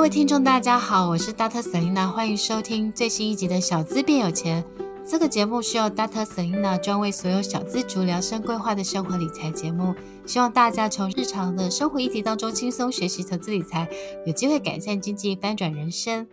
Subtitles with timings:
[0.00, 1.60] 各位听众，大家好，我是 Dr.
[1.60, 4.64] Selina，欢迎收听最新一集的《小资变有钱》。
[5.06, 6.24] 这个节目是由 Dr.
[6.24, 9.94] Selina 专为所有小资族量身规划的生活理财节目，
[10.24, 13.90] 希望大家从日常的生活议题当中轻松学习投资理财，
[14.24, 16.26] 有机会改善经济，翻转人生。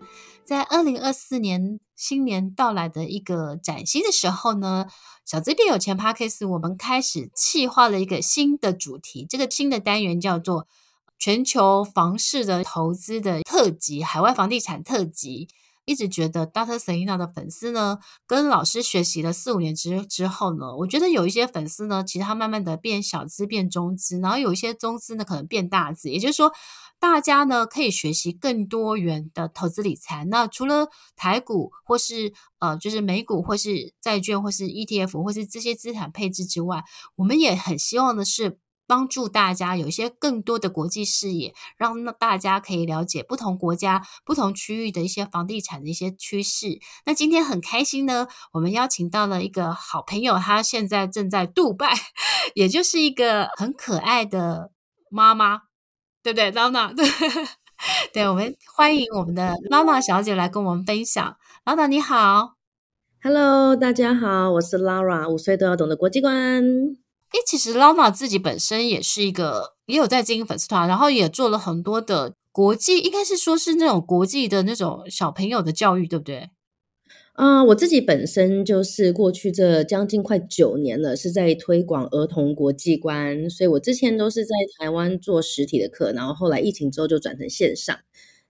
[0.46, 4.86] 在二零二四年新年到来的一个崭新的时候呢，
[5.26, 10.68] 小资变有钱 Podcast 我们开始企划了一个新的主题，这个新的单元叫做。
[11.20, 15.48] 全球房市的投资的特辑，海外房地产特辑，
[15.86, 16.78] 一直觉得 Dr.
[16.78, 26.54] Selena 的粉丝呢，跟老师学习了四五年之之后呢，我觉得有一些粉丝呢，其实他慢慢的变小资变中资，然后有一些中资呢，可能变大资，也就是说，
[27.00, 30.24] 大家呢可以学习更多元的投资理财。
[30.26, 36.84] 那除了台股或是呃，就是美股或是债券或是 ETF 或是这些资产配置之外，
[37.16, 38.60] 我们也很希望的是。
[38.88, 46.80] 帮助大家有一些更多的国际视野，让大家可以了解不同国家、不同区域的一些房地产的一些趋势。
[47.06, 51.94] 那今天很开心呢，我们邀请到了一个好朋友，他现在正在杜拜，
[52.56, 54.72] 也就是一个很可爱的
[55.10, 55.64] 妈妈，
[56.24, 56.96] 对不对，Lana？
[56.96, 57.06] 对，
[58.14, 61.38] 对，我们欢迎我们的 Lana 小姐来跟我们分享。
[61.66, 62.54] Lana 你好
[63.22, 67.07] ，Hello，大家好，我是 Lara，五岁都要懂的国际观。
[67.34, 76.50] 诶，其实 Lama 自己本身也是一个，也有在经营粉丝团，然后也做了很多的国际，应该是说是那种国际的那种小朋友的教育，对不对？
[77.34, 87.96] 啊、我自己本身就是过去这将近快九年了，是在推广儿童国际观，所以我之前都是在台湾做实体的课，然后后来疫情之后就转成线上。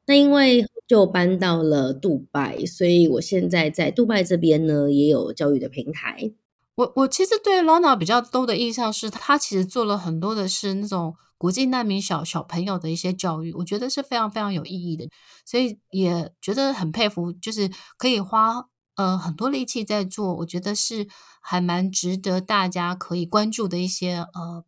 [0.05, 6.31] 那因为就搬到了杜拜，所以我现在在杜拜这边呢，也有教育的平台。
[6.77, 15.09] 我我其实对 Lana 比较多的印象是，他其实做了很多的是那种国际难民小小朋友的一些教育，我觉得是非常非常有意义的，
[15.43, 21.07] 所以也觉得很佩服，就是可以花呃很多力气在做，我觉得是
[21.41, 24.63] 还蛮值得大家可以关注的一些呃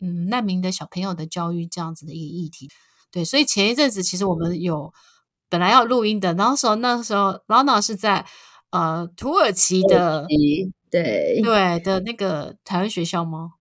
[0.00, 2.68] 嗯难民的小朋友的教育这样子的一个议题。
[3.12, 4.92] 对，所以前一阵子其实我们有
[5.48, 8.26] 本来要录音的，然后说那时候 Lana 是在
[8.70, 10.26] 呃土耳其的。
[10.92, 13.54] 对对的那个台湾学校吗？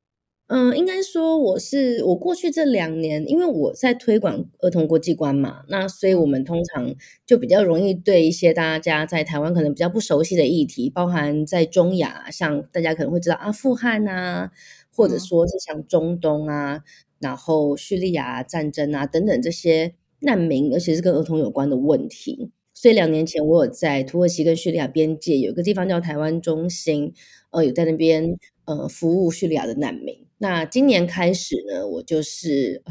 [0.47, 6.93] 嗯，应该说我是我过去这两年，因为我在推广儿童国际观嘛，那所以我们通常
[7.25, 14.51] 就比较容易对一些大家在台湾可能比较不熟悉的议题，包含在中亚，像大家可能会知道阿富汗啊，
[14.93, 16.83] 或者说是像中东啊，嗯、
[17.21, 22.51] 然后叙利亚战争啊等等这些难民，而且是跟儿童有关的问题。
[22.81, 27.13] 所以两年前，我有在土耳其跟叙利亚边界有一个地方叫台湾中心，
[27.51, 30.25] 呃，有在那边呃服务叙利亚的难民。
[30.39, 32.81] 那今年开始呢，我就是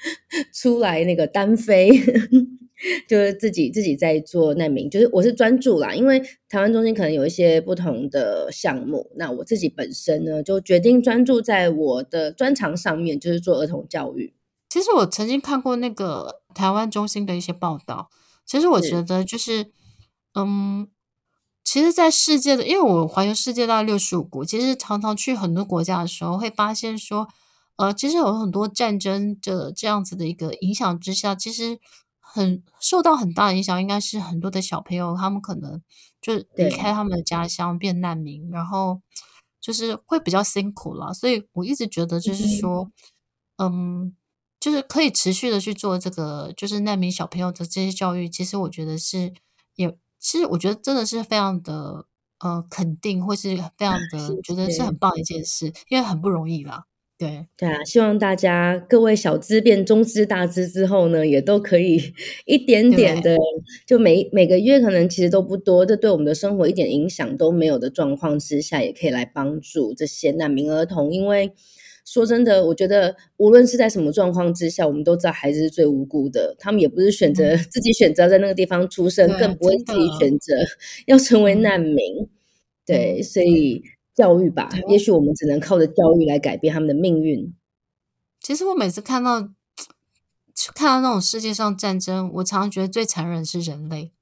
[0.52, 1.88] 出来那个单飞，
[3.08, 6.20] 就是自己自己在做难民，就是我是专注啦，因为
[6.50, 14.34] 台湾中心可能有一些不同的项目，那我自己本身呢就决定专注在我的专长上面，就是做儿童教育。
[14.68, 18.10] 其实我曾经看过那个台湾中心的一些报道。
[18.48, 19.70] 其实我觉得就是，
[20.34, 20.88] 嗯，
[21.62, 27.28] 其实，在世界的，因为我环游世界大概六十五国，其实常常去很多国家的时候，会发现说，
[27.76, 31.78] 呃，其实有很多战争的这样子的一个影响之下，其实
[32.18, 35.82] 很受到很大的影响，应该是很多的小朋友，他们可能
[36.22, 39.02] 就离开他们的家乡变难民，然后
[39.60, 41.12] 就是会比较辛苦了。
[41.12, 42.90] 所以我一直觉得就是说，
[43.58, 43.68] 嗯。
[44.04, 44.14] 嗯
[44.60, 48.28] 就是可以持续的去做这个，就是难民小朋友的这些教育。
[48.28, 49.32] 其实我觉得是，
[49.76, 52.06] 也其实我觉得真的是非常的
[52.40, 56.84] 呃肯定，或是非常 的是觉得是很棒的一件事，因为很不容易啦。
[57.16, 62.14] 对对啊，希望大家各位小资变中资大资之后呢，也都可以
[62.46, 63.36] 一点点的，
[63.86, 71.52] 就每每个月可能其实都不多，这对我们的生活一点影响都没有的状况之下，也可以来帮助这些难民儿童，因为。
[72.10, 76.56] 说真的，我觉得无论是在什么状况之下，我们都知道孩子是最无辜的。
[76.58, 80.54] 他们也不是选择、嗯、 自己选择在那个地方出生，更不会自己选择
[81.04, 82.22] 要成为难民。
[82.22, 82.28] 嗯、
[82.86, 83.82] 对，所以
[84.14, 87.54] 教育吧，也许我们只能靠着教育来改变他们的命运。
[88.40, 89.50] 其实我每次看到
[90.74, 94.12] 看到那种世界上战争，我常常觉得最残忍是人类。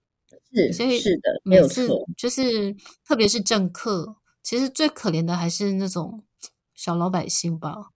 [0.52, 2.04] 是，所以是的，没有错。
[2.16, 2.74] 就是
[3.06, 6.24] 特别是政客，其实最可怜的还是那种。
[6.76, 7.88] 小老百姓吧，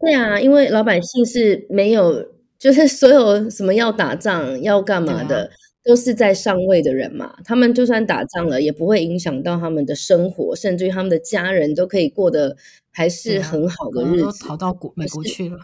[0.00, 2.26] 对啊，因为老百姓是没有，
[2.58, 5.50] 就是所有什么要打仗要干嘛的，啊、
[5.84, 7.36] 都是在上位的人嘛。
[7.44, 12.56] 他们就算打仗了，也不会影响到他们的生活，甚至于他们的家人都可以过得
[12.90, 14.24] 还是很好的日子。
[14.24, 15.58] 啊、都逃到国美国去了。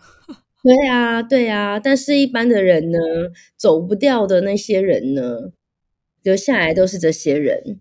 [0.62, 2.98] 对啊，对啊，但是一般的人呢，
[3.56, 5.50] 走不掉的那些人呢，
[6.22, 7.80] 留下来都是这些人。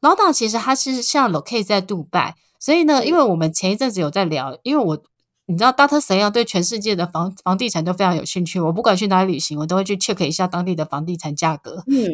[0.00, 5.02] 老大其实他是像 locate 在杜拜，所以呢，因为我们前一阵子有在聊，因为我
[5.46, 6.00] 你知道，Dr.
[6.00, 11.84] Selena 对全世界的房房地产都非常有兴趣，我不管去哪里旅行，我都会去 check 一下当地的房地产价格。
[11.86, 12.12] 嗯，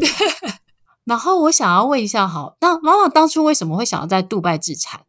[1.05, 5.00] 然后我想要问一下，好，那妈妈当初为什么会想要在杜拜置产？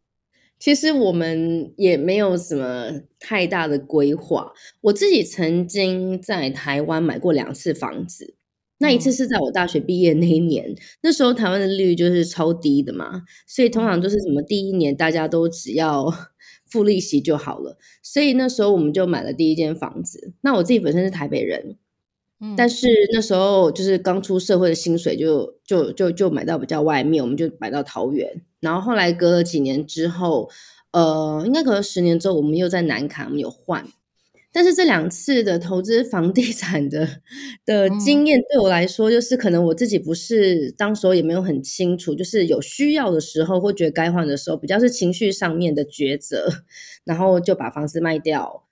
[0.58, 4.52] 其实我们也没有什么太大的规划。
[4.80, 8.34] 我自己曾经在台湾买过两次房子，
[8.78, 16.12] 那一次是在我大学毕业那一年，嗯、那时候台湾的利率就是超低的嘛，所以通常就是什么第一年大家都只要
[16.70, 20.32] 付利息就好了，所以那时候我们就买了第一间房子。
[20.40, 21.76] 那我自己本身是台北人。
[22.40, 28.42] 嗯但是那时候就是刚出社会的薪水就，就就就就买到比较外面，我们就买到桃园。
[28.60, 30.50] 然后后来隔了几年之后，
[30.90, 33.86] 呃，应该隔了十年之后，我们又在南崁，我们有换。
[34.54, 37.20] 但是这两次的投资房地产的
[37.66, 46.48] 的经验对我来说，就是可能我自己不是当时候也没有很清楚，就是有需要的时候或觉得该换的时候，比较是情绪上面的抉择，
[47.02, 48.62] 然后就把房子卖掉，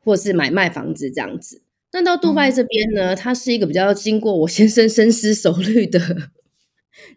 [0.00, 1.62] 或是买卖房子这样子。
[1.92, 6.00] 那到杜拜这边呢，它是一个比较经过我先生深思熟虑的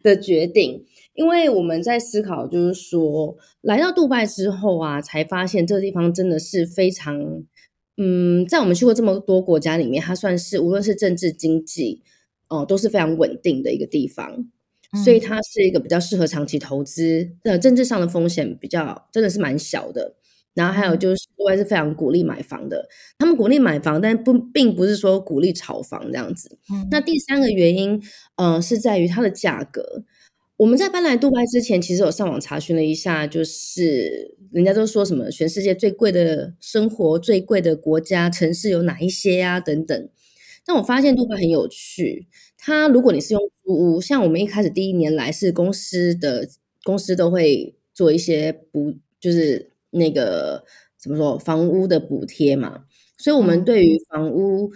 [0.04, 0.86] 的决定，
[1.16, 7.44] 因为我们在思考，就是说来到杜拜之后啊，才发现这个地方真的是非常，
[7.98, 12.02] 嗯，在我们去过这么多国家里面，它算是无论是政治经济
[12.50, 14.46] 哦、呃、都是非常稳定的一个地方，
[15.04, 20.16] 所以它是一个比较适合长期投资，呃，政治上的风险比较真的是蛮小的。
[20.54, 22.88] 然后还有就是，国外是非常鼓励买房的。
[23.18, 26.58] 他们鼓励买房，但不并不是说鼓励炒房这样子。
[26.72, 26.88] 嗯。
[26.90, 28.02] 那第三个原因，
[28.38, 30.04] 呃，是在于它的价格。
[30.58, 39.60] 我们在搬来杜拜之前，其实有上网查询了一下，就是人家都说什么全世界最贵的生活、最贵的国家、城市有哪一些呀？
[39.60, 40.10] 等等。
[40.66, 42.28] 但我发现杜拜很有趣。
[42.58, 46.48] 它如果你是用租屋，像我们一开始第一年来是公司的
[46.84, 49.72] 公司都会做一些补，就是。
[49.92, 50.66] 那个
[50.98, 52.84] 怎么说，房屋的补贴嘛，
[53.18, 54.70] 所以我们对于房屋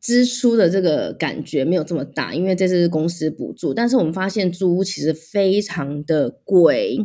[0.00, 3.74] 支出的这个感觉没有这么大，因为这是公司补助。
[3.74, 6.98] 但是我们发现租屋其实非常的贵，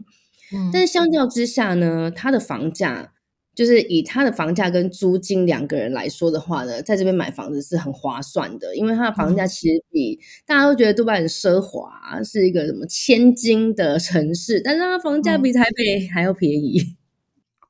[0.54, 3.13] 嗯，但是相较之下呢，它的房价
[3.56, 16.81] 就是以它的房价跟租金两个人来说的话呢，在这边买房子是很划算的，因为它的房价其实比大家都觉得杜拜很奢华，是一个什么千金的城市，但是它房价比台北还要便宜。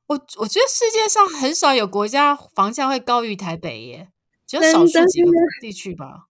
[0.06, 4.08] 我我觉得世界上很少有国家房价会高于台北耶，
[4.60, 5.30] 只有少数几个
[5.60, 6.26] 地区吧。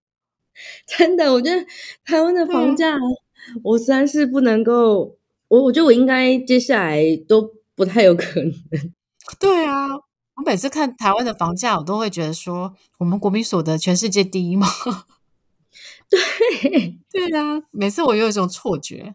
[0.87, 1.67] 真的，我觉得
[2.05, 2.97] 台湾的房价，
[3.62, 5.17] 我实在是不能够。
[5.49, 8.53] 我我觉得我应该接下来都不太有可能。
[9.38, 14.67] 对啊，我每次看台湾的房价，我都会觉得说，我们国民所得全世界第一吗？
[16.09, 19.15] 对对啊，每次我有一种错觉。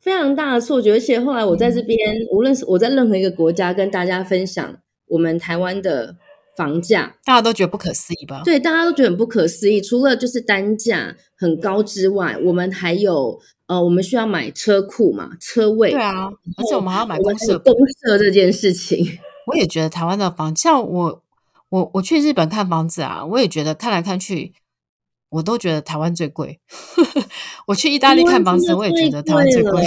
[0.00, 6.16] 非常大的错觉，而且后来我在这边，嗯、无论是我在任何一个国家跟大家分享我们台湾的
[6.58, 8.42] 房价，大家都觉得不可思议吧？
[8.44, 9.80] 对，大家都觉得很不可思议。
[9.80, 13.38] 除了就是单价很高之外，我们还有
[13.68, 15.92] 呃，我们需要买车库嘛，车位。
[15.92, 16.26] 对啊，
[16.56, 17.72] 而且我们还要买公社公
[18.02, 19.06] 社这件事情。
[19.46, 21.22] 我也觉得台湾的房，像我
[21.68, 24.52] 我我去日本看房子啊，我也觉得看来看去。
[25.30, 26.58] 我都觉得台湾最贵。
[27.68, 29.84] 我去意大利看房子，我也觉得台湾最贵。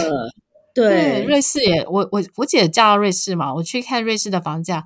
[0.71, 4.85] 对，对，瑞士也，我我我姐嫁到瑞士嘛，我去看瑞士的房价，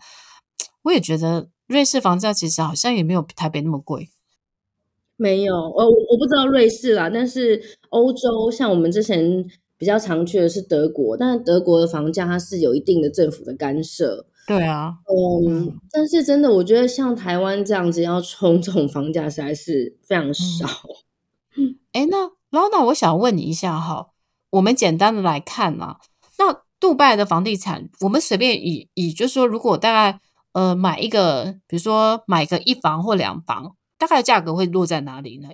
[0.83, 4.09] 我也觉得瑞士房价其实好像也没有台北那么贵。
[5.17, 9.45] 没有，我我不知道瑞士啦，但是欧洲像我们之前
[9.77, 14.27] 比较常去的是德国，但是德国的房价它是有一定的政府的干涉。
[14.45, 14.95] 对啊，
[15.47, 20.67] 嗯，但是真的，我觉得像台湾这样子要冲这种房价实在是非常少。
[21.57, 24.09] 嗯，哎，那老那我想问你一下哈，
[24.51, 25.97] 我们简单的来看嘛，
[26.37, 30.19] 那杜拜的房地产，我们随便以以就是说，如果大概
[30.55, 35.49] 呃买一个，比如说买个一房或两房，大概价格会落在哪里呢？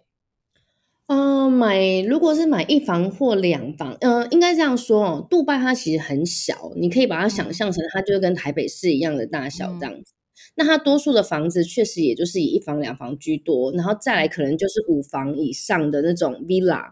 [1.08, 5.28] 嗯、呃，买如果是买一房或两房，嗯、呃，应该这样说哦。
[5.28, 10.14] 杜拜它其实很小，你可以把它想象成它就跟台北市一样的大小这样子。
[10.14, 10.16] 嗯、
[10.58, 16.92] 那它多数的房子确实也就是以一房两房居多，然后再来可能就是五房以上的那种 villa。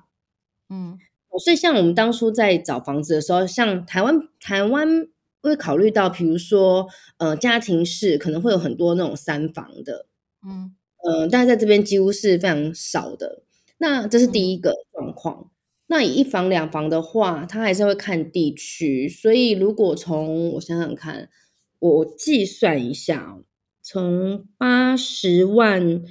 [0.69, 0.97] 嗯，
[1.39, 5.07] 所以像我们当初在找房子的时候，像台湾台湾
[5.41, 10.07] 会考虑到，比如说呃家庭式可能会有很多那种三房的，
[10.45, 13.43] 嗯嗯、呃，但是在这边几乎是非常少的。
[13.77, 15.51] 那这是第一个状况。
[15.87, 19.07] 那以一房两房的话，它还是会看地区。
[19.09, 21.29] 所以如果从我想想看，
[21.79, 23.39] 我计算一下，
[23.81, 26.03] 从八十万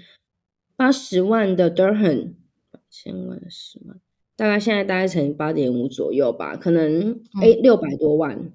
[0.74, 2.34] 八十万的 Durham，
[2.90, 4.00] 千万十万，
[4.34, 8.50] 大概现在大概乘八点五左右吧，可能哎六百多万。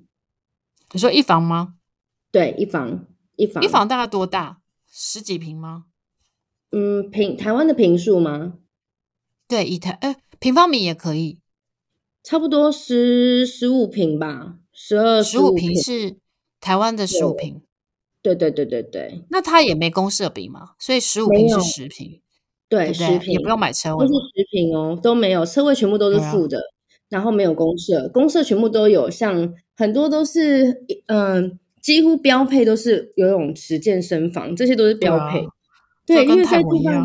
[0.93, 1.75] 你说一房吗？
[2.31, 4.61] 对，一房一房一房大概多大？
[4.87, 5.85] 十几平吗？
[6.71, 8.59] 嗯，平台湾的平数吗？
[9.47, 11.39] 对，以台呃平方米也可以，
[12.23, 16.15] 差不多十十五平吧，十二十五平是
[16.61, 17.61] 台湾的十五平。
[18.21, 22.21] 对对对对对，那它也没公设比嘛，所以十五平是十平，
[22.69, 26.63] 对，对，十平也不用买车位，都是十平哦，都没有车位，全部都是负的，啊、
[27.09, 31.51] 然后没有公社，公社全部都有，像很多都是嗯、呃，
[31.81, 35.45] 几乎标配都是游泳池、健身房，这些都是标配。
[36.05, 37.01] 对，啊、对，因为在杜拜，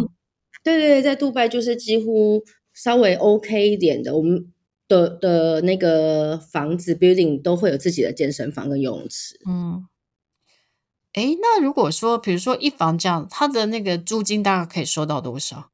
[0.63, 4.53] 对对对，在杜拜就是几乎稍微 OK 一点的，我们
[4.87, 9.39] 的的那个房子 building 都会有自己的健身房跟游泳池。
[9.49, 9.87] 嗯，
[11.15, 15.71] 哎，那如果说，比如说一房这样，它的那个租金大概可以收到多少？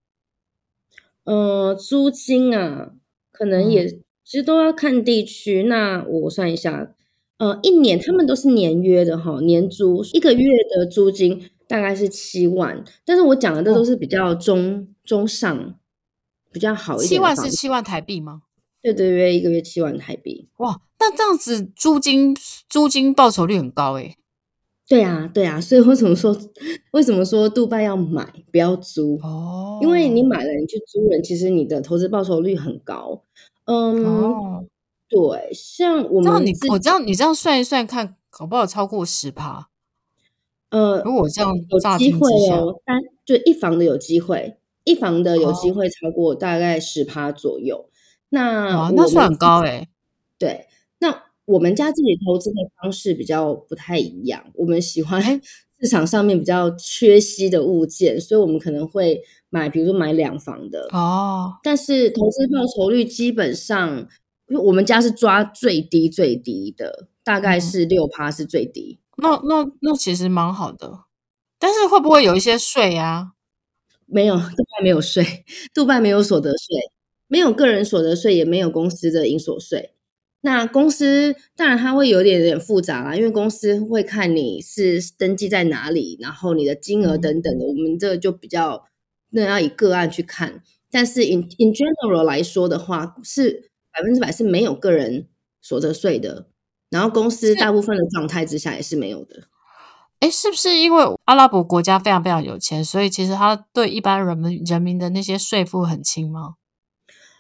[1.25, 2.93] 呃，租金啊，
[3.33, 5.65] 可能也、嗯、其实都要看地区。
[5.65, 6.95] 那我算一下，
[7.39, 11.51] 呃，一年他们都是年约的哈，年租一个月的租金。
[11.67, 15.75] 大概是七万，但是我讲的这都是比较中、哦、中上，
[16.53, 17.09] 比较好一点。
[17.09, 18.43] 七万是七万台币吗？
[18.83, 20.47] 对对对，一个月七万台币。
[20.59, 22.37] 哇，那这样子租金
[22.69, 24.15] 租金报酬率很高诶。
[24.87, 26.37] 对啊，对啊，所以为什么说
[26.93, 29.19] 为什么说杜拜要买不要租？
[29.23, 33.23] 哦，因为你买了你去租人，其实你的投资报酬率很高。
[33.67, 34.65] 嗯，哦、
[35.09, 39.69] 对，像我们你我这样你这样算一算看，搞不好超过十趴。
[40.71, 47.77] 呃，如果这样有机会哦，单就一房的有机会，一房的有机会超过大概十趴左右。
[47.77, 47.89] 哦、
[48.31, 49.89] 那那算很高诶。
[50.37, 50.67] 对，
[50.99, 55.23] 那我们家自己投资的方式比较不太一样，我们喜欢
[55.81, 59.23] 市场上面比较缺稀的物件，所以我们可能会
[59.55, 61.55] 买，比如说买两房的哦。
[61.63, 64.09] 但是投资报酬率基本上，
[64.65, 68.99] 我们家是抓最低最低的，大概是六趴是最低。
[68.99, 71.05] 嗯那那那其实蛮好的，
[71.61, 73.35] 但是会不会有一些税啊？
[74.07, 76.77] 没有，杜拜没有税，杜拜没有所得税，
[77.29, 79.93] 没有个人所得税，也没有公司的营所税。
[80.41, 88.85] 那公司当然它会有点点复杂啦，因为公司会看你是登记在哪里，然后你的金额等等的，嗯、我们这个就比较
[89.35, 90.63] 那要以个案去看。
[90.91, 95.27] 但是 in in general 来说的话，是百分之百是没有个人
[95.61, 96.47] 所得税的。
[96.91, 99.49] 然后公司大部分的状态之下也是没有的。
[100.21, 106.55] 哎，是不是因为阿拉伯国家非常非常有钱，所以其实他对一般人们人民的那些税负很轻吗？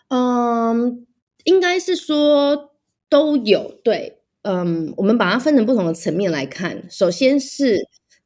[0.08, 1.06] 嗯，
[1.44, 2.72] 应该是说
[3.08, 3.80] 都有。
[3.84, 6.84] 对，嗯，我们把它分成不同的层面来看。
[6.90, 7.78] 首先是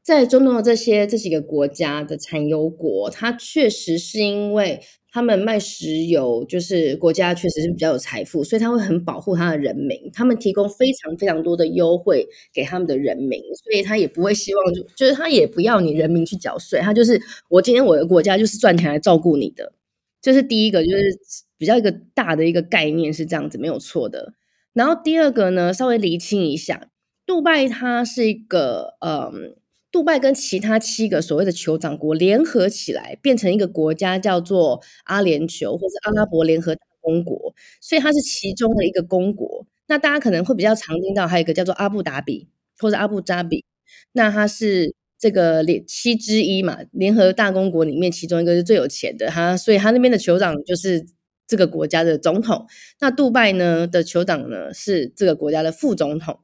[0.09, 4.81] 在中东的这些这几个国家的产油国，它确实是因为。
[5.11, 9.99] 他们卖石油，就是国家确实是比较有财富，所以他会很保护他的人民。
[10.13, 16.79] 他们提供非常非常多的优惠给他们的人民，所以他也不会希望就就是他也不要你人民去缴税。
[16.81, 19.73] 他就是我今天我的国家就是赚钱来照顾你的，
[20.21, 21.19] 这、是第一个，就是
[21.57, 24.35] 比较一个大的一个概念是这样子，没有错的。
[24.75, 26.91] 然后第二个呢，稍微厘清一下，
[27.25, 29.57] 杜拜它是一个嗯。
[29.91, 39.67] 杜拜跟其他七个所谓的酋长国联合起来，变成一个国家，叫做阿联酋或者阿拉伯联合大公国，所以它是其中的一个公国。
[39.87, 43.65] 那大家可能会比较常听到，还有一个叫做阿布达比或者阿布扎比，
[44.13, 51.07] 那它是这个联七之一嘛，联合大公国里面其中一个是最有钱的，哈，所以他那边的酋长就是
[51.47, 52.67] 这个国家的总统。
[53.01, 56.41] 那杜拜呢的酋长呢是这个国家的副总统。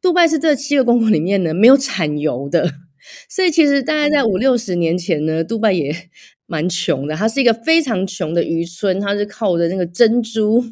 [0.00, 2.85] 杜拜是这七个公国里面呢没有产油的。
[3.28, 5.94] 所以其实大概在五六十年前呢，杜拜也
[6.46, 7.16] 蛮穷的。
[7.16, 10.64] 它是一个非常穷的渔村，它是靠着那个珍珠、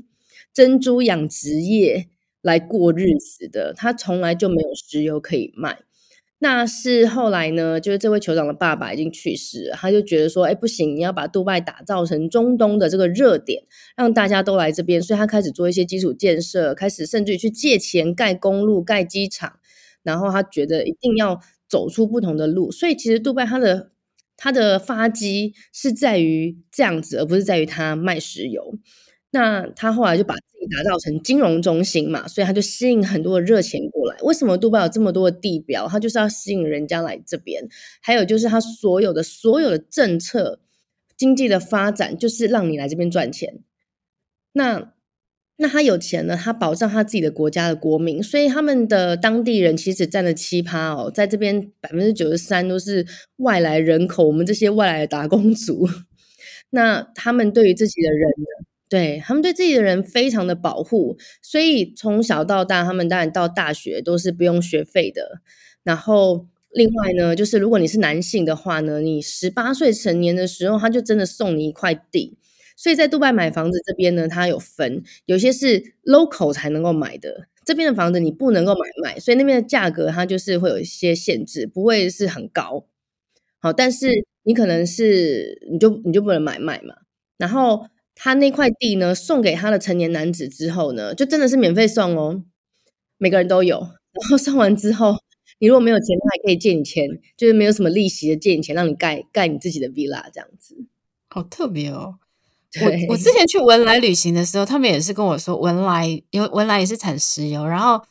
[0.52, 2.06] 珍珠养殖业
[2.42, 3.72] 来过日子的。
[3.76, 5.78] 它从来就没有石油可以卖。
[6.40, 13.62] 那是后来呢，就是这位酋长的爸爸已经去世了，他就觉得说，哎，不行，你要把杜拜打造成中东的这个热点，
[13.96, 15.00] 让大家都来这边。
[15.00, 19.58] 所以他开始做一些基础建设，开始甚至于去借钱盖公路、盖机场。
[20.02, 21.40] 然后他觉得一定要。
[21.68, 23.92] 走出不同的路，所以其实杜拜它的
[24.36, 28.78] 它的发迹是在于这样子，而不是在于它卖石油。
[29.30, 34.16] 那他后来就把自己打造成金融中心嘛，所以他就吸引很多的热钱过来。
[34.22, 35.88] 为什么杜拜有这么多的地标？
[35.88, 37.68] 他就是要吸引人家来这边。
[38.00, 40.60] 还有就是他所有的所有的政策、
[41.16, 43.64] 经济的发展，就是让你来这边赚钱。
[44.52, 44.93] 那
[45.56, 53.06] 那他有钱呢，他保障他自己的国家的国民，所以他们的当地人其实占了七趴哦，在这边百分之九十三都是
[53.36, 55.88] 外来人口，我们这些外来的打工族。
[56.70, 58.28] 那他们对于自己的人，
[58.88, 65.40] 对他们对自己的人非常的保护，所以从小到大，他们当然到大学都是不用学费的。
[65.84, 72.36] 然后另外呢，就是如果你是男性的话呢，你十八岁成年的时候，他就真的送你一块地。
[72.76, 82.86] 所以在杜拜买房子这边呢，它有分，有些是 local 才能够买的，这边的房子你不能够买卖，所以那边的价格它就是会有一些限制，不会是很高。
[83.60, 86.96] 好，但是你可能是你就你就不能买卖嘛。
[87.38, 92.44] 然后他那块地呢，送给他的成年男子之后呢，就真的是免费送哦，
[93.18, 93.78] 每个人都有。
[93.80, 95.16] 然后送完之后，
[95.58, 100.76] 你如果没有钱，他还可以借你钱，就是没有什么利息的借你钱，让你盖盖你自己的 villa 这样子。
[101.28, 102.18] 好特别哦。
[102.82, 107.66] 我我之前去文莱旅行的时候，他们也是跟我说文莱，因为文莱也是产石油。
[107.66, 108.02] 然后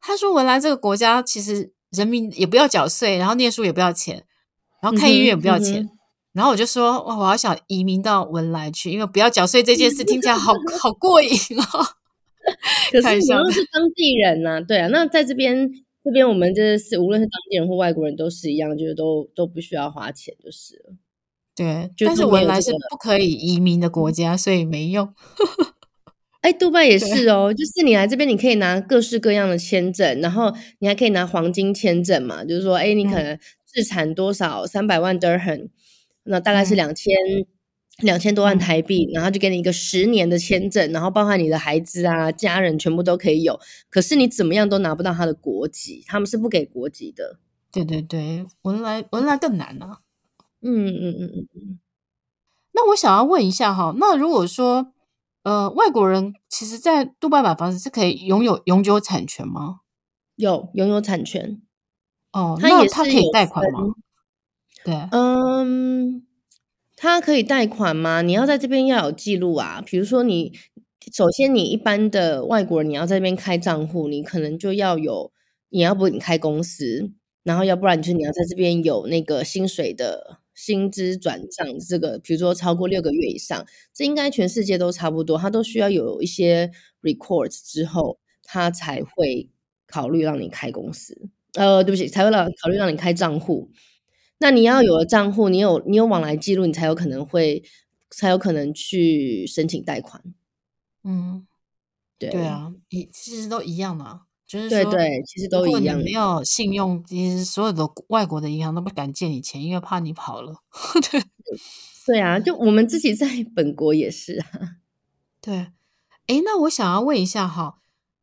[0.00, 4.24] 他说文莱这个国家其实人民也不要缴税，然后念书也不要钱，
[4.82, 5.82] 然后看医院也不要钱。
[5.82, 5.90] 嗯嗯、
[6.32, 11.86] 然后我就说哇，我好想移民到文莱去，因为不要缴税这件事听起来好 好过瘾哦。
[12.90, 14.88] 可是你又是当地人呐、啊，对啊。
[14.88, 15.70] 那在这边
[16.02, 20.94] 这边我们这是无论是当地人或外国人都是一样，就是都都不需要花钱就是了。
[21.60, 25.12] 对，但是文莱是不可以移民的国家，所以没用。
[26.40, 35.68] 哎，杜拜也是哦，就是你来这边，你可以拿各式各样的签证，然后你还可以拿黄金签证嘛，就是说，哎，你可能自产多少三百万 dirham，
[36.24, 37.14] 那大概是两千
[37.98, 43.60] 两千多万台币，然后就给你一个十年的签证，然后包含你的孩子啊、家人全部都可以有。
[43.90, 47.38] 可是你怎么样都拿不到他的国籍，他们是不给国籍的。
[47.70, 49.98] 对对对，文莱文莱更难啊。
[50.62, 51.78] 嗯嗯嗯嗯嗯，
[52.72, 54.92] 那我想要问一下哈，那如果说
[55.42, 59.80] 呃外国人其实，在杜拜买房子是可以拥有永久产权吗？
[60.36, 61.60] 有拥有产权
[62.32, 63.80] 哦，那他可以贷款吗？
[64.84, 66.26] 对，嗯，
[66.96, 68.22] 他可以贷款吗？
[68.22, 70.52] 你要在这边要有记录啊，比如说你
[71.12, 75.32] 首先你一般的外国人你要在这边开账户，你可能就要有，
[75.70, 80.39] 你要不你开公司，然后要不然就是你要在这边有那个薪水的。
[80.62, 86.70] 薪资转账这个，比如说超过六个月以上，这应该全世界都差不多，他都需要有一些
[87.00, 89.48] records 之后，他才会
[89.86, 91.30] 考虑让你开公司。
[91.54, 93.70] 呃，对不起，才会让考虑让你开账户。
[94.38, 97.62] 那你要有了账户，你有你有往来记录，你才有可能会
[98.10, 100.22] 才有可能去申请贷款。
[101.04, 101.46] 嗯，
[102.18, 104.26] 对对啊，一其实都一样嘛。
[104.50, 105.80] 就是对对，其实都一样。
[105.80, 110.56] 如果你没有信用，其实所有的外国的银行都不敢借你钱，因为怕你跑了。
[111.08, 111.22] 对
[112.04, 114.46] 对啊，就我们自己在 本国也是啊。
[115.40, 115.54] 对，
[116.26, 117.78] 哎，那我想要问一下哈，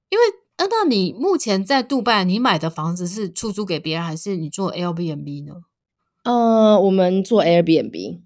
[0.10, 0.24] 因为
[0.58, 5.62] 那那你目前在杜拜，你买的房子是出租给别人，还是你做 Airbnb 呢？
[6.26, 8.20] 呃，我们做 Airbnb。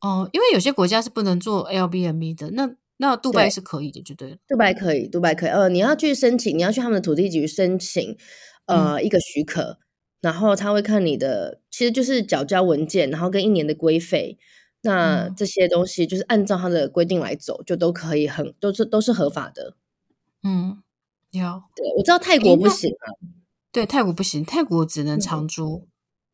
[0.00, 2.76] 哦，因为有些国家是不能做 Airbnb 的，那。
[3.04, 4.36] 那杜拜是可以的，就对了。
[4.48, 5.50] 杜拜可以，杜拜可以。
[5.50, 8.16] 呃，你要去申请，你要去他们的土地局申请，
[8.64, 9.78] 呃，嗯、一个许可，
[10.22, 14.38] 然后他会看你的，其实就是缴交文件，然后跟一年的规费，
[14.82, 19.76] 那这些东西就是按照他的规定来走，就都可以很，都是都是合法的。
[20.42, 20.82] 嗯，
[21.32, 21.42] 有。
[21.76, 23.06] 对，我知道泰国不行啊。
[23.70, 25.86] 对，泰国不行，泰国只能长租。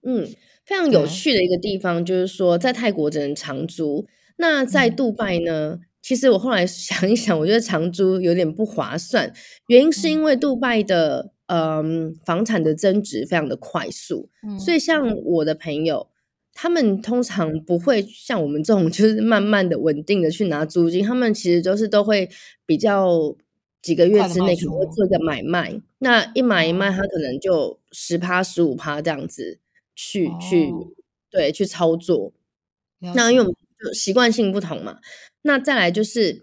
[0.03, 0.25] 嗯，
[0.65, 4.07] 非常有趣的一个地方就是说，在泰国只能长租，
[4.37, 5.73] 那在杜拜呢？
[5.73, 9.33] 嗯其实我后来想一想，我觉得长租有点不划算，
[9.67, 16.09] 原因是因为杜拜的嗯房产的增值非常的快速，嗯，所以像我的朋友，
[16.55, 22.29] 他们通常不会像我们这种就是慢慢的稳定的去拿租金，他们其实都是都会
[22.65, 23.37] 比较
[23.83, 29.59] 几个月之内可能会做一个买卖，那一买一卖，他可能就十趴十五趴这样子
[29.95, 30.73] 去，哦，去
[31.31, 32.33] 对去操作，
[33.15, 34.99] 那因为我们就习惯性不同嘛。
[35.43, 36.43] 那再来就是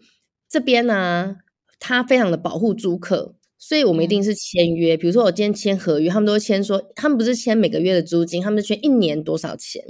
[0.50, 1.38] 这边呢、啊，
[1.80, 4.96] 他非常的保护租客，所以我们一定是签约。
[4.96, 9.84] 嗯、比如说我今天签合约，他们都会签说，他们不是签每个月的租金，他们是签一年多少钱。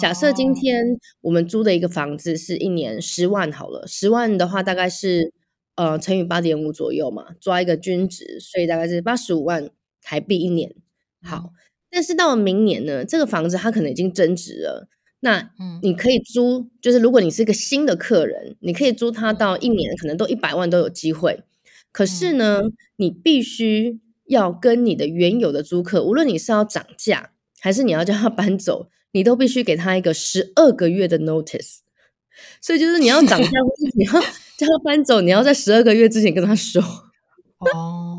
[0.00, 5.34] 假设今天我们租的一个房子是一年十万好了，十万的话大概是
[5.76, 9.68] 呃乘以八点五左右嘛，抓一个均值，所以大概是八十五万
[10.00, 10.74] 台币一年。
[11.22, 11.50] 好，
[11.90, 14.88] 但是到了明年呢，这个房子它可能已经增值了。
[15.24, 15.50] 那
[15.82, 21.44] 你可以租，就是如果你是一个新的客人，你可以租他到一年，可能都一百万都有机会。
[21.92, 22.62] 可是呢，
[22.96, 27.30] 你必须要跟你的原有的租客，无论你是要涨价，
[27.60, 31.76] 还是你要叫他搬走，你都必须给他一个十二个月的 notice。
[32.60, 34.12] 所以就是你要涨价，或是你要
[34.58, 36.82] 叫他搬走，你要在十二个月之前跟他说。
[37.72, 38.11] 哦，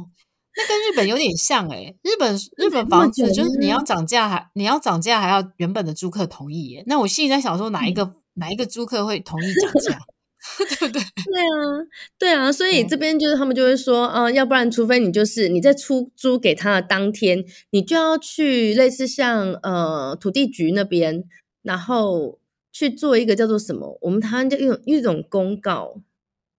[0.56, 6.84] 那跟日本有点像哎、欸，日本日本房子就是你要涨价还你要涨价还要原本的租客同意耶。
[6.88, 10.00] 那我心里在想说，哪一个、嗯、哪一个租客会同意涨价？
[10.58, 11.02] 对不对？
[11.02, 11.88] 对啊，
[12.20, 21.24] 对啊，所以这边就是他们就会说，啊、呃，要不然除非你就是你在出租给他的当天，你就要去类似像呃土地局那边，
[21.62, 22.40] 然后
[22.74, 26.02] 去做一个叫做什么，我们台湾叫一种一种公告，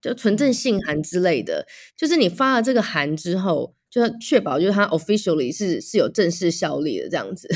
[0.01, 7.47] 就存证信函之类的，就是你发了这个函之后，就要确保就是它 officially 是是有正式效力的这样子。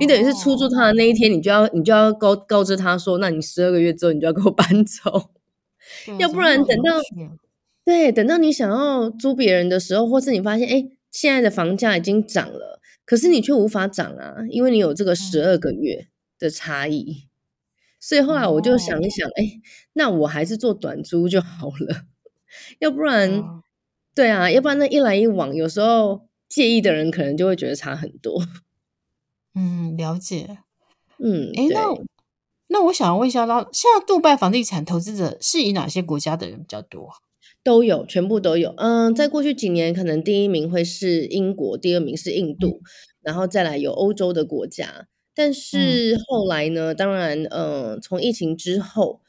[0.00, 5.28] 你等于是出租他的那一天，你就要你就要告告知他说，那你十二个月之后你就要给我搬走。
[6.18, 6.98] 要不然等到
[7.84, 16.06] 对，等到你想要租别人的时候，或是你发现哎，现在的房价已经涨了，可是你却无法涨啊，因为你有这个十二个月
[16.38, 17.28] 的差异。
[18.00, 19.60] 所以后来我就想一想，哎，
[19.92, 22.04] 那我还是做短租就好了。
[22.80, 23.44] 要不然，
[24.14, 28.42] 对啊，要不然那一来一往，有时候介意的人可能就会觉得差很多。
[29.54, 30.58] 嗯，了解。
[31.18, 31.94] 嗯，哎，那。
[32.68, 37.10] 那我想要问一下，那现在杜拜房地产投资者是以哪些国家的人比较多？
[37.62, 38.72] 都有，全部都有。
[38.78, 42.88] 嗯，在过去几年，可能第一名会是英国，第二名是印度，嗯、
[43.20, 45.06] 然后再来有欧洲的国家。
[45.34, 49.20] 但是后来呢，嗯、当然，嗯，从疫情之后，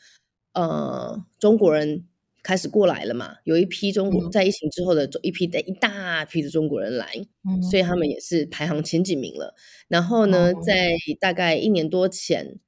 [0.54, 2.06] 呃，中国人
[2.44, 7.08] 开始过来了嘛，有一批中国、嗯、在疫情之后的一批的一大批的中国人来，
[7.50, 9.56] 嗯、所以他们也是排行前几名了。
[9.88, 12.60] 然后呢，嗯、在大概一年多前。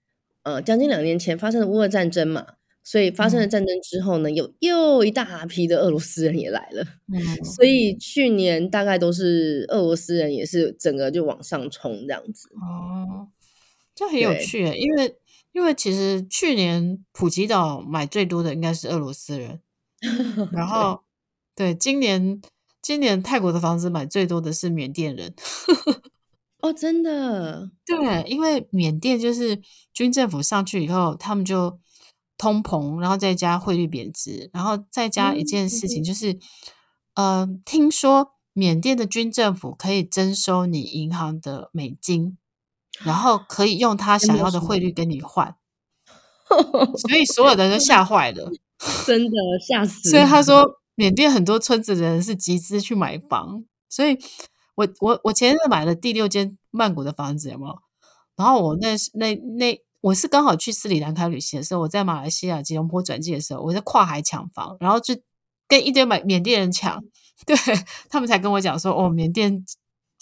[0.43, 2.45] 呃，将近两年前发生了乌俄战争嘛，
[2.83, 12.47] 所以发生了战争之后呢，有、嗯、又一大批的俄罗斯人也来了，嗯，所以去年大概都是俄罗斯人也是整个就往上冲这样子。
[12.53, 13.29] 哦，
[13.95, 15.15] 这很有趣，因为
[15.51, 19.61] 因为其实去年普吉岛买最多的应该是俄罗斯人，
[20.51, 21.03] 然后
[21.55, 22.41] 对，对今年
[22.81, 25.33] 今年泰国的房子买最多的是缅甸人。
[26.61, 29.61] 哦，真的，对，因为缅甸就是
[29.93, 31.79] 军政府上去以后，他们就
[32.39, 36.33] 通膨，然后再加汇率贬值，然后再加一件事情，就是，
[37.13, 42.35] 嗯、呃，听说缅甸的军政府可以征收你银行的美金，
[43.03, 45.55] 然后可以用他想要的汇率跟你换，
[46.97, 48.51] 所以所有的人都吓坏了，
[49.05, 49.31] 真的
[49.67, 50.09] 吓死。
[50.09, 54.17] 所以他说，缅甸很多村子的人是集资去买房，所以。
[54.77, 57.79] 我我我前阵买了第六间曼谷的房子，有没有？
[58.35, 65.15] 然后我那那那我是刚好去斯里兰卡旅行的时候，我在马来西亚吉隆坡转机的时候，我在跨海抢房，然后就
[65.69, 67.01] 跟一堆买缅甸人抢，
[67.47, 67.55] 对
[68.09, 69.63] 他们才跟我讲说，哦，缅甸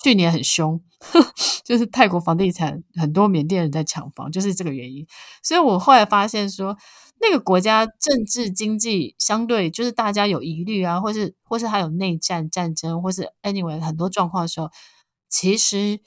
[0.03, 0.79] 去年很凶，
[1.65, 5.03] 就是泰国房地产很多缅甸人在抢房，就是这个原因。
[5.41, 6.77] 所以我后来发现说。
[7.25, 14.69] 那个国家政治经济相对就是大家有疑虑啊，或是或是还有内战战争，或是 anyway 很多状况的时候，
[15.29, 16.01] 其实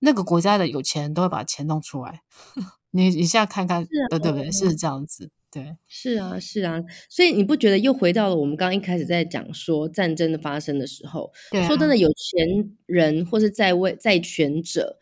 [0.00, 2.22] 那个国家的有钱人都会把钱弄出来。
[2.90, 4.50] 你你现在看看，对、啊、对不对？
[4.50, 6.82] 是这样子，对，是啊，是啊。
[7.08, 14.98] 所以你不觉得又回到了我们刚刚一开始在讲说战争的发生的时候，对啊、说真的，有钱人或是在位在权者，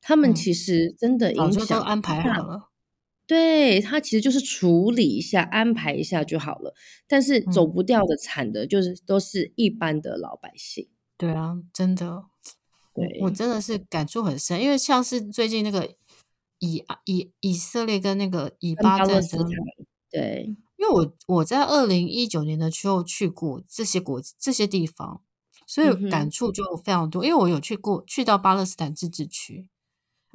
[0.00, 2.70] 他们其实真的影响、嗯、都安排好了。
[3.26, 6.72] 对，他其实就是处理一下、安排一下就好了，
[7.08, 10.88] 但是走不掉的、惨的，就是都是一般的老百姓。
[11.18, 12.24] 对啊，真的，
[12.94, 15.96] 对，我真的是感触很深，因为像是最近那个
[16.60, 19.44] 以以以色列跟那个以巴战争，
[20.08, 25.22] 对，因为我我在二零一九年的时候去过这些国这些地方，
[25.66, 29.68] 所以感触就非常多，嗯、因为我有去过去到巴勒斯坦自治区。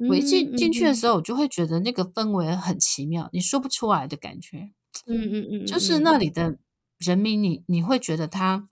[0.08, 4.70] 我一进进去的时候，我就会觉得那个氛围很奇妙，你说不出来的感觉。
[5.06, 6.58] 嗯嗯嗯，就是那里的
[6.98, 8.68] 人民，你你会觉得他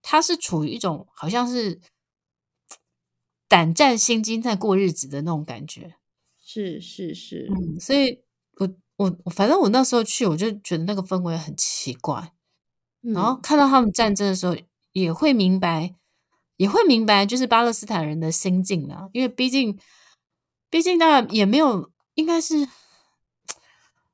[0.00, 1.80] 他是处于一种好像是
[3.48, 5.94] 胆战心惊在过日子的那种感觉。
[6.40, 8.20] 是是是，嗯，所以
[8.58, 8.72] 我
[9.24, 12.32] 我反正我那时候去，我就觉得那个氛围很奇怪。
[13.00, 14.56] 然后看到他们战争的时候，
[14.92, 15.94] 也会明白，
[16.56, 19.78] 也会明白，就是巴勒斯坦人的心境啊，因为毕竟。
[20.72, 22.66] 毕竟，当然也没有，应该是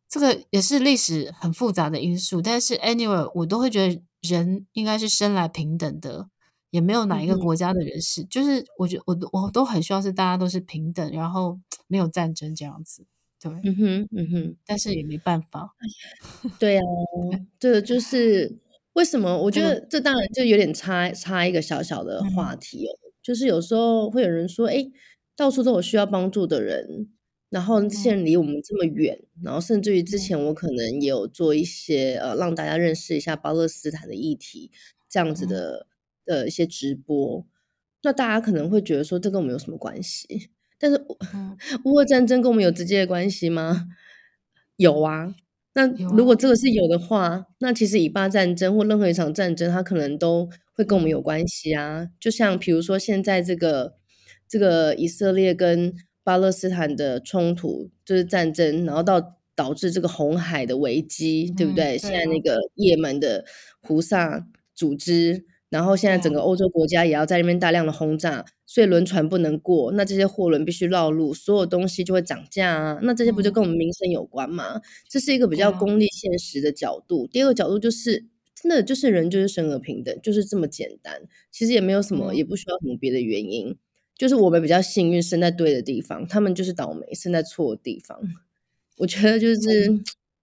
[0.09, 2.43] 这个也是历史很复杂的因素。
[2.43, 6.29] 但是，anyway，我都会觉得人应该是生来平等的，
[6.71, 13.07] 也没有哪一个国家的人是，嗯、就是我觉得我都我都很希望是大家都是平等，然后 没有战争这样子。
[13.41, 15.77] 对，嗯哼，嗯哼，但是也没办法。
[16.59, 16.83] 对啊，
[17.61, 18.59] 这就是
[18.95, 19.39] 为什么？
[19.43, 24.85] 我觉得这当然就有点插插一个小小的话题哦，嗯、就是有时候会有人说，哎。
[25.39, 27.09] 到处都有需要帮助的人，
[27.49, 34.73] 然后这些人离我们这么远，嗯、然后甚至于之前我可能也有做一些、嗯、呃让大家认识一下巴勒斯坦的议题
[35.09, 35.87] 这样子的、
[36.25, 37.47] 嗯、的一些直播，
[38.03, 40.51] 那大家可能会觉得说这跟我们有什么关系？
[40.77, 41.07] 但是
[41.85, 43.87] 乌俄战争跟我们有直接的关系吗？
[44.77, 45.37] 有啊。
[45.75, 52.09] 那如果这个是有的话，那其实以巴战争或任何一场战争，它可能都会跟我们有关系啊。
[52.19, 53.95] 就像比如说现在这个
[54.49, 61.97] 这个以色列跟巴勒斯坦的冲突，就是战争，然后到导致这个红海的危机，对不对？
[61.97, 63.45] 嗯、现在那个也门的
[63.81, 65.45] 胡萨组织。
[65.71, 72.99] 然后现在整个欧洲国家也要在那边大量的轰炸，所以轮船不能过，那这些货轮必须绕路，所有东西就会涨价啊。
[73.03, 74.81] 那这些不就跟我们民生有关吗？
[75.11, 77.27] 这是一个比较功利现实的角度。
[77.27, 81.21] 第二个角度就是，真的就是人就是生而平等，就是这么简单。
[81.51, 83.77] 其实也没有什么，也不需要什么别的原因，
[84.19, 88.19] 就是我们比较幸运生在对的地方，他们就是倒霉生在错的地方。
[88.99, 89.89] 我觉得就是，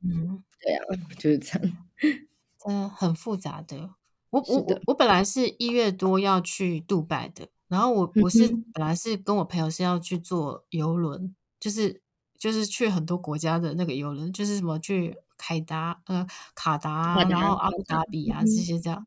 [0.02, 0.86] 嗯，对啊，
[1.20, 1.78] 就是这样，
[2.66, 3.92] 真的很复杂的。
[4.30, 12.02] 我我我我本来是一月多要去杜拜的，然后我我是本来是跟我朋友是要去坐游轮，就是
[12.38, 19.06] 就是去很多国家的那个游轮，就是什么去凯达呃卡达，然后阿布达比啊这些这样。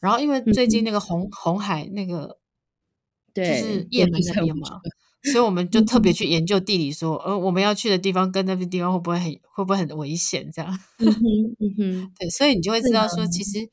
[0.00, 2.38] 然后因为最近那个红红海那个
[3.36, 4.68] 就是也门那边嘛，
[5.24, 10.78] 所以我们就特别去研究地理说，说呃我们要去的地方跟那边地方会不会很会不会很危险这样。
[10.98, 11.20] 嗯哼
[11.60, 13.70] 嗯哼，对，所以你就会知道说其实。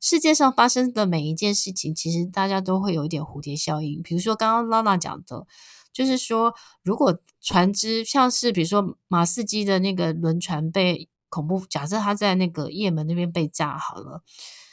[0.00, 4.02] 世界上发生的每一件事情，其实大家都会有一点蝴蝶效应。
[4.02, 5.46] 比如说刚刚 Lana 讲的，
[5.94, 14.22] 就是说，如果船只像是比如说马士基的那个轮船被恐怖，假设他在那个也门那边被炸好了，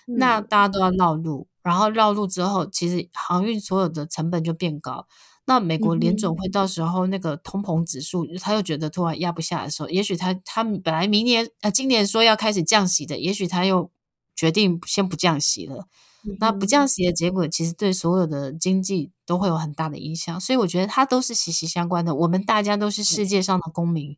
[0.07, 5.07] 嗯、那大家都要绕路，然后绕路之后，其实航运所有的成本就变高。
[5.45, 13.91] 那美国联准会到时候那个通膨指数，嗯、他又觉得突然压不下来的时候，也许他他们本来明年呃今年说要开始降息的，也许他又。
[14.33, 15.85] 决定先不降息了，
[16.39, 22.15] 那不降息的结果，其实对所有的经济都会有很大的影响，所以我觉得它都是息息相关的。
[22.15, 24.17] 我们大家都是世界上的公民，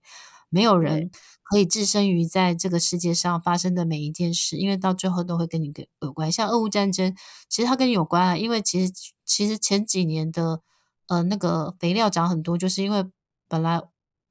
[0.49, 1.11] 没有人
[1.43, 6.31] 可以置身于在这个世界上发生的每一件事，因为到最后都会跟你跟有关。
[6.31, 7.15] 像俄乌战争，
[7.47, 8.93] 其实它跟你有关啊，因为其实
[9.25, 10.61] 其实前几年的
[11.07, 13.05] 呃那个肥料涨很多，就是因为
[13.47, 13.81] 本来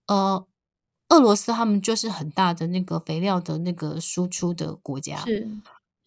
[0.06, 0.46] 呃。
[1.08, 5.46] 俄罗斯他们就是很大的那个肥料的那个输出的国家，是。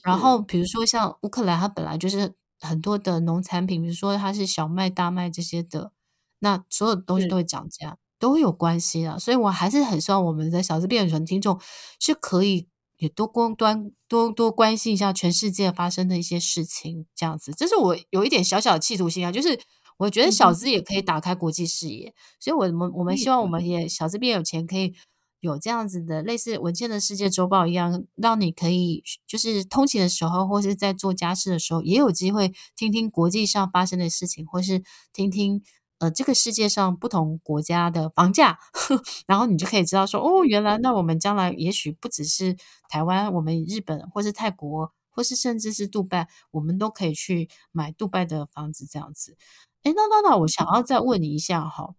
[0.01, 5.91] 然后比如说像乌克兰，它本来就是很多的农产品，比如说它是小麦、大麦这些的，
[6.39, 9.19] 那所有的东西都会涨价，都会有关系的。
[9.19, 11.59] 所以我还是很希望我们的小资变有钱听众
[11.99, 17.53] 是可以也多关端多多关心一下全世界发生的一些事情，这样子。
[17.55, 19.59] 这是我有一点小小的企图心啊，就是。
[19.97, 24.93] 我觉得小资也可以打开国际视野，嗯、所以我们我们希望我们也小资变有钱，可以
[25.39, 34.83] 有这样子的类似文茜的世界周报一样，让你可以就是通勤的时候，或是在做家事的时候，也有机会听听国际上发生的事情，或是
[35.13, 35.63] 听听
[35.99, 38.59] 呃这个世界上不同国家的房价，
[39.27, 42.55] 然后你就可以知道说哦，原来那我们将来也许不只是
[42.89, 49.37] 台湾，我们日本或是泰国，或是甚至是杜拜，我们都可以去买杜拜的房子这样子。
[49.83, 51.93] 哎，那那那，我想要再问你一下哈，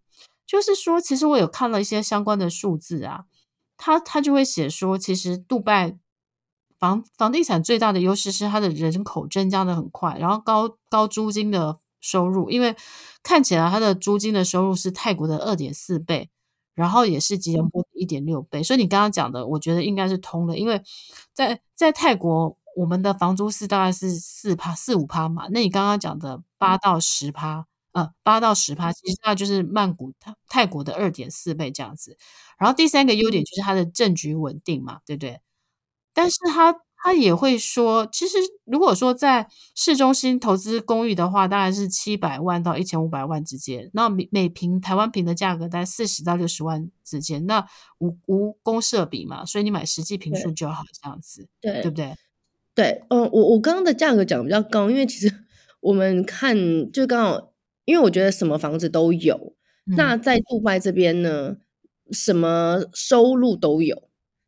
[0.46, 3.24] 就是说，其实我有看了一些相关的数字啊，
[3.76, 5.96] 他他就会写说，其实杜拜
[6.78, 12.76] 房房地产最大的优势是它的人口增加的很快，然后高高租金的收入，因为
[13.22, 16.30] 看起来它的租金的收入是泰国的二点四倍，
[16.74, 20.80] 然后也是吉隆坡的一点六倍，所以你刚刚讲的，我觉得应该是通的，因为
[21.32, 27.66] 在在泰国我们的房租是大概是四趴四五趴嘛，那你刚刚讲的八到十趴。
[27.92, 30.12] 呃，八到十趴，其实那就是曼谷
[30.50, 32.18] 泰国的二点四倍这样子。
[32.58, 35.40] 然后第三个优点就是它的政局稳定嘛，对不对？
[36.12, 43.88] 但是他他也会说，其实如果说在市中心投资公寓的话，大概是七百万到一千五百万之间。
[43.92, 47.46] 那每每平台湾平的价格在四十到六十万之间。
[47.46, 47.64] 那
[47.98, 52.12] 无无公设比嘛，所以你买实际平数就好这样子，对，对不对？
[52.74, 55.32] 对，嗯，我我刚刚的价格讲的比较高，因为其实
[55.78, 56.56] 我们看
[56.90, 57.52] 就刚好。
[57.84, 59.54] 因为我觉得什么房子都有，
[59.86, 61.54] 嗯、那在杜拜这边呢，
[62.10, 64.05] 什么收入都有，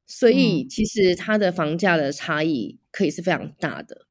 [0.08, 4.06] 所以其实它的房价的差异可以是非常大的。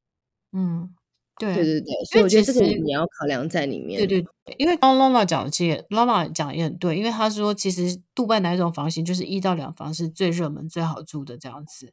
[0.52, 0.94] 嗯，
[1.38, 3.98] 对对对对，所以我觉得这个你要考量在里面。
[3.98, 11.92] 对对对，因为刚刚 Lana 讲的，其实 Lana 讲的也很对，因为他说其实杜拜哪一种房型就是一到两房是最热门、最好住的这样子。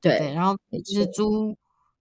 [0.00, 1.56] 对，对，然后就是租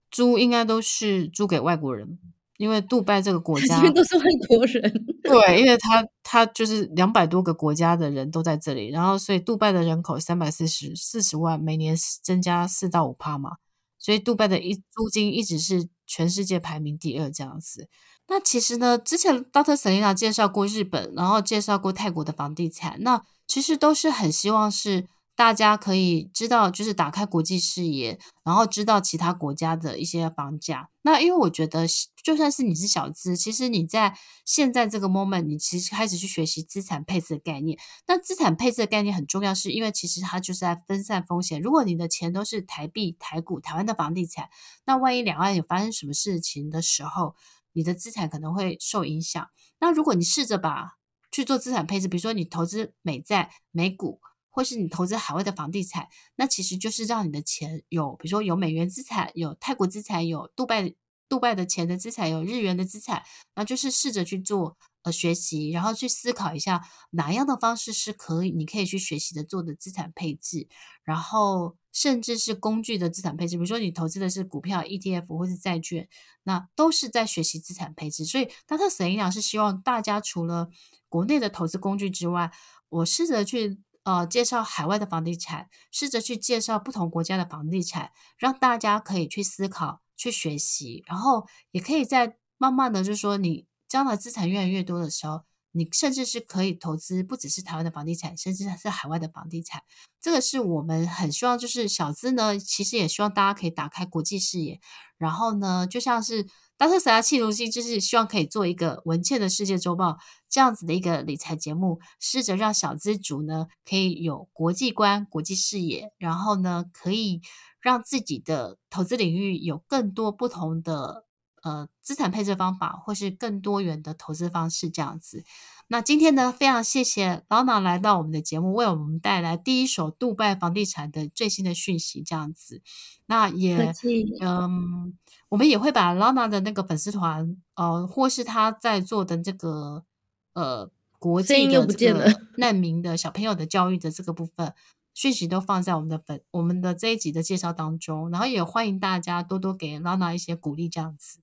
[0.09, 2.17] 租应该都是租给外国人。
[2.61, 13.53] 因为杜拜这个国 家，因为都是外国人，对，因为他他就是两百多个国家的人都在这里，然后所以杜拜的人口三百四十四十万，每年增加四到五趴嘛，
[13.97, 17.89] 所以杜拜的一租金一直是全世界排名第二这样子。
[18.27, 19.75] 那其实呢，之前 Dr.
[19.75, 30.89] Selina 介绍过日本，然后介绍过泰国的房地产，那其实都是很希望是大家可以知道，就是打开国际视野，然后知道其他国家的一些房价。
[31.01, 31.87] 那因为我觉得，
[32.23, 34.15] 就算是你是小资，其实你在
[34.45, 37.79] 现在这个 moment，你其实开始去学习资产配置的概念。
[38.05, 41.59] 那资产配置的概念很重要，是因为其实它就是在分散风险。
[41.59, 44.49] 如果你的钱都是台币、台股、台湾的房地产，
[44.85, 47.35] 那万一两岸有发生什么事情的时候，
[47.73, 49.49] 你的资产可能会受影响。
[49.79, 50.97] 那如果你试着把
[51.31, 54.19] 去做资产配置，比如说你投资美债、美股，
[54.51, 60.93] 或是你投资海外的房地产，那其实就是让你的钱有，比如说有美元资产、有泰国资产、有杜拜
[61.27, 63.23] 杜拜的钱的资产、有日元的资产，
[63.55, 64.77] 那就是试着去做。
[65.03, 70.67] 呃，学习，然后去思考一下哪样的方式是可以，你可以去学习的做的资产配置，
[71.03, 76.07] 然后甚至是工具的资产配置，比如说你投资的是股票、ETF 或是债券，
[76.43, 78.23] 那都是在学习资产配置。
[78.23, 80.69] 所以，大特森林老师希望大家除了
[81.09, 82.51] 国内的投资工具之外，
[82.89, 93.67] 我试着去呃介绍海外的房地产，试着去介绍不同国家的房地产，让大家可以去思考、去学习，然后也可以在慢慢的就是说你。
[93.91, 99.81] 将来资产越来越多的时候，你甚至是可以投资不只是台湾的房地产，甚至是海外的房地产。
[100.19, 104.79] 这个是我们很希望，就是小资呢，其实也希望大家可以打开国际视野。
[105.17, 110.17] 然后呢，就像是当时想要企图心，就是希望可以做一个文茜的世界周报
[110.49, 117.41] 这样子的一个理财节目，试着让小资族呢可以有国际观、国际视野，然后呢可以
[117.79, 121.25] 让自己的投资领域有更多不同的。
[121.61, 125.43] 呃，资产配置方法，或是更多元的投资方式，这样子。
[125.87, 132.81] 那今天呢，非常谢谢 Lana 来到我们的节目，为我们带来第一手杜拜房地产的最新的讯息，这样子。
[133.25, 133.93] 那也，
[134.41, 135.17] 嗯，
[135.49, 140.05] 我们也会把 Lana 的那个粉丝团，呃，或是他在做的这个，
[140.53, 144.73] 呃，国际的这个难民的小朋友的教育的这个部分。
[145.13, 151.39] 讯息都放在我们的粉，我们的这一集的介绍当中，然后也欢迎大家多多给 Lana 一些鼓励，这样子。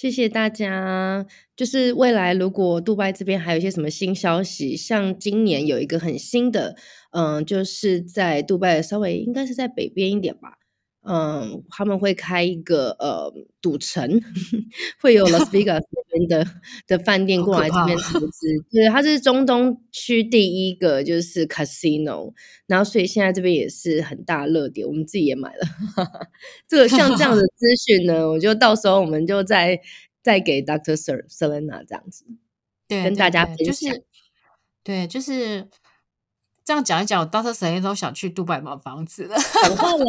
[0.00, 1.26] 谢谢大家。
[1.56, 6.76] 就是未来如果杜拜这边还有一些什么新消息，像今年有一个很新的，
[7.10, 10.50] 嗯，就是在杜拜稍微应该是在北边一点吧。
[11.02, 13.32] 嗯，他们会开一个呃
[13.62, 14.20] 赌城，
[15.00, 16.46] 会有 Las Vegas 那边的
[16.86, 18.46] 的饭店过来这边投资。
[18.70, 22.34] 对，它是中东区第一个就是 casino，
[22.66, 25.66] 然后所以现在这边也是很大热点，我们自己也买了。
[26.68, 29.80] 这个像这样的资讯呢，我就到时候我们就再
[30.22, 32.26] 再给 Doctor Sir Selena 这样子，
[32.86, 33.66] 对，跟大家分享。
[33.66, 34.04] 就是，
[34.84, 35.68] 对，就是。
[36.68, 39.34] 这样讲一讲，我当时谁人都想去杜拜买房子了。
[39.62, 40.04] 赶快来，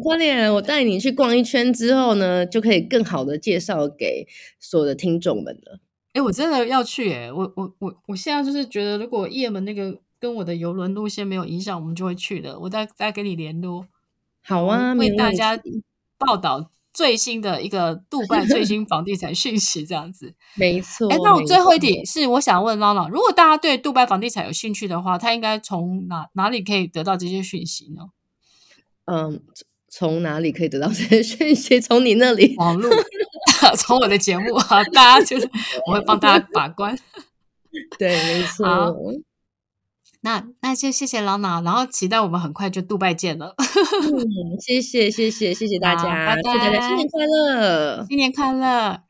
[0.00, 0.54] 快点！
[0.54, 4.24] 我带你去逛一圈之后呢，就可以更好的介绍给
[4.60, 5.80] 所有的听众们了。
[6.12, 7.32] 哎，我真的要去哎！
[7.32, 12.56] 我我我我现在就是觉得，如果夜门那个跟我的游轮路线没有影响，我们就会去的。
[12.60, 13.88] 我再再跟你联络。
[14.40, 15.60] 好啊，为大家
[16.16, 16.70] 报道。
[16.94, 21.10] 最新的一个 杜拜最新房地产讯息，这样子，没错。
[21.10, 28.02] 哎，那我最后一点是，我想问 Lana，如果大家对杜拜房地产有兴趣的话，他应该从哪哪里可以得到这些讯息呢？
[29.06, 29.42] 嗯，
[29.90, 31.80] 从哪里可以得到这些讯息？
[31.80, 32.90] 从你那里，网络，
[33.76, 35.50] 从我的节目啊，大家就是
[35.86, 36.96] 我会帮大家把关。
[37.98, 38.64] 对，没错。
[40.24, 43.54] 那那就谢谢 Lana，然后期待我们很快就杜拜见了。
[43.58, 49.02] 嗯， 谢谢谢谢谢谢大家，祝大家新年快乐，新年快乐。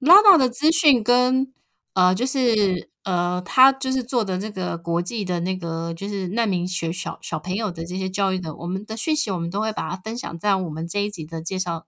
[0.00, 1.52] Lana 的资讯跟
[1.94, 11.86] 呃，就是呃，他就是做的那个国际的那个就是难民学小小朋友的这些教育的，我们的讯息我们都会把它分享在我们这一集的介绍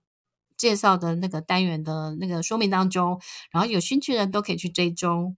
[0.57, 5.37] 介绍的那个单元的那个说明当中，然后有兴趣的人都可以去追踪。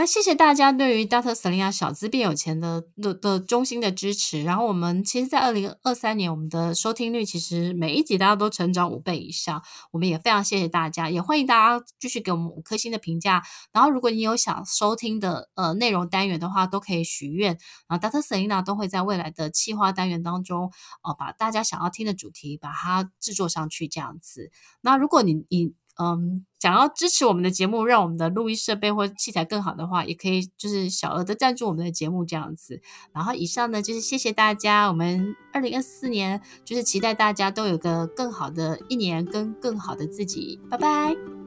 [0.00, 1.34] 那谢谢大家对于 Dr.
[1.34, 4.42] Selina 小资变有钱的的的衷心的支持。
[4.42, 9.62] 然后我们其实，在二零二三年，我们的收听率其实每一集大家都成长五倍以上。
[9.90, 13.42] 我们也非常谢谢大家，也欢迎大家继续给我们五颗星的评价。
[13.74, 17.58] 然后，如果你有想收听的呃内容单元的话，都可以许愿。
[17.86, 18.22] 然后，Dr.
[18.22, 20.72] Selina 都会在未来的企划单元当中，
[21.02, 24.50] 呃，把大家想要听的主题把它制作上去这样子。
[24.80, 32.80] 那如果你你嗯，想要支持我们的节目，让我们的录音设备或器材更好的话，也可以就是小额的赞助我们的节目这样子。
[33.12, 34.88] 然后以上呢，就是谢谢大家。
[34.88, 40.58] 我们二零二四年就是期待大家都有个更好的一年，跟更好的自己。
[40.70, 41.39] 拜拜。